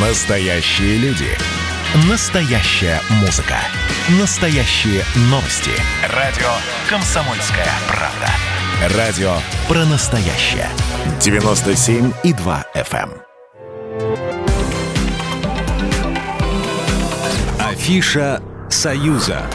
[0.00, 1.26] Настоящие люди.
[2.08, 3.56] Настоящая музыка.
[4.20, 5.72] Настоящие новости.
[6.14, 6.46] Радио
[6.88, 8.96] «Комсомольская правда».
[8.96, 9.32] Радио
[9.66, 10.68] про настоящее.
[11.18, 13.10] 97,2 FM.
[13.10, 13.22] эм.
[17.58, 18.40] Афиша
[18.70, 19.50] «Союза».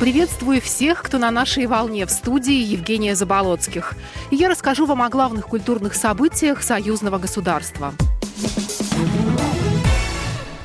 [0.00, 3.94] Приветствую всех, кто на нашей волне в студии Евгения Заболоцких.
[4.32, 7.94] И я расскажу вам о главных культурных событиях союзного государства.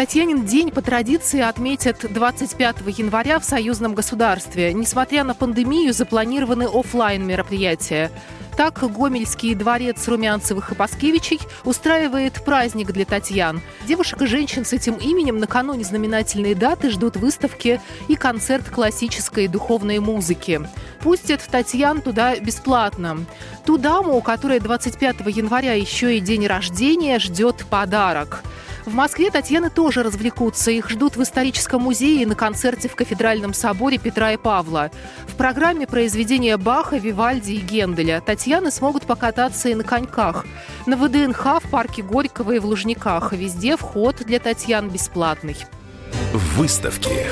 [0.00, 4.72] Татьянин день по традиции отметят 25 января в союзном государстве.
[4.72, 8.10] Несмотря на пандемию, запланированы офлайн мероприятия.
[8.56, 13.60] Так, Гомельский дворец Румянцевых и Паскевичей устраивает праздник для Татьян.
[13.86, 19.98] Девушек и женщин с этим именем накануне знаменательной даты ждут выставки и концерт классической духовной
[19.98, 20.62] музыки.
[21.00, 23.26] Пустят Татьян туда бесплатно.
[23.66, 28.42] Ту даму, у которой 25 января еще и день рождения, ждет подарок.
[28.90, 30.72] В Москве Татьяны тоже развлекутся.
[30.72, 34.90] Их ждут в историческом музее и на концерте в Кафедральном соборе Петра и Павла.
[35.28, 40.44] В программе произведения Баха, Вивальди и Генделя Татьяны смогут покататься и на коньках.
[40.86, 43.32] На ВДНХ, в парке Горького и в Лужниках.
[43.32, 45.56] Везде вход для Татьян бесплатный.
[46.56, 47.28] Выставки.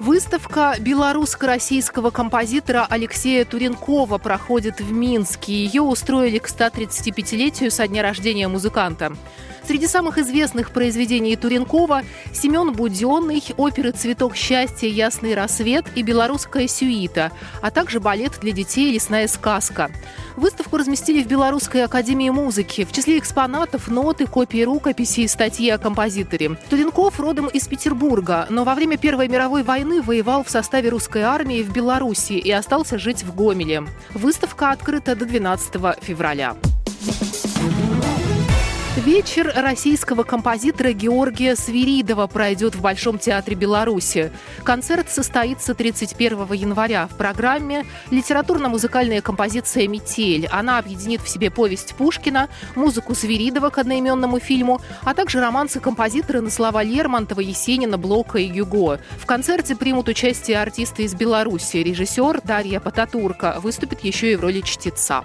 [0.00, 5.52] Выставка белорусско-российского композитора Алексея Туренкова проходит в Минске.
[5.52, 9.12] Ее устроили к 135-летию со дня рождения музыканта.
[9.66, 17.30] Среди самых известных произведений Туренкова Семен Буденный, оперы «Цветок счастья», «Ясный рассвет» и «Белорусская сюита»,
[17.60, 19.90] а также балет для детей «Лесная сказка».
[20.36, 22.84] Выставку разместили в Белорусской академии музыки.
[22.84, 26.56] В числе экспонатов ноты, копии рукописей статьи о композиторе.
[26.68, 31.62] Туренков родом из Петербурга, но во время Первой мировой войны воевал в составе русской армии
[31.62, 33.84] в Беларуси и остался жить в Гомеле.
[34.14, 36.56] Выставка открыта до 12 февраля.
[39.04, 44.30] Вечер российского композитора Георгия Свиридова пройдет в Большом театре Беларуси.
[44.62, 47.06] Концерт состоится 31 января.
[47.06, 50.46] В программе литературно-музыкальная композиция «Метель».
[50.48, 56.42] Она объединит в себе повесть Пушкина, музыку Свиридова к одноименному фильму, а также романсы композитора
[56.42, 59.00] на слова Лермонтова, Есенина, Блока и Юго.
[59.16, 61.78] В концерте примут участие артисты из Беларуси.
[61.78, 65.24] Режиссер Дарья Пататурка выступит еще и в роли чтеца.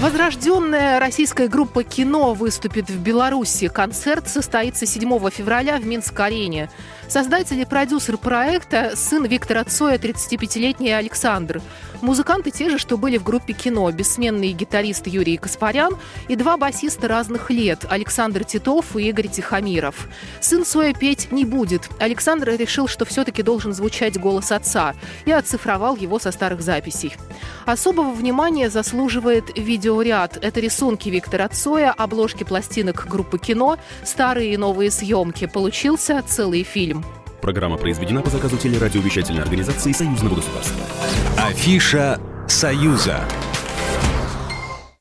[0.00, 3.66] Возрожденная российская группа «Кино» выступит в Беларуси.
[3.66, 6.70] Концерт состоится 7 февраля в Минск-арене.
[7.08, 11.60] Создатель и продюсер проекта– сын Виктора Цоя, 35-летний Александр.
[12.00, 13.90] Музыканты те же, что были в группе «Кино».
[13.90, 15.96] Бессменный гитарист Юрий Каспарян
[16.28, 20.06] и два басиста разных лет– Александр Титов и Игорь Тихомиров.
[20.40, 21.88] Сын Цоя петь не будет.
[21.98, 24.94] Александр решил, что все-таки должен звучать голос отца
[25.24, 27.16] и оцифровал его со старых записей.
[27.64, 30.38] Особого внимания заслуживает видеоряд.
[30.42, 35.46] Это рисунки Виктора Цоя, обложки пластинок группы «Кино», старые и новые съемки.
[35.46, 37.04] Получился целый фильм.
[37.40, 40.84] Программа произведена по заказу телерадиовещательной организации Союзного государства.
[41.38, 43.24] Афиша «Союза».